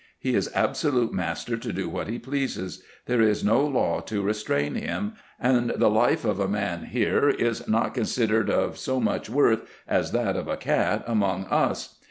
[0.17, 4.73] He is absolute master to do what he pleases: there is no law to restrain
[4.73, 9.61] him; and the life of a man here is not considered of so much worth
[9.87, 11.99] as that of a cat among us.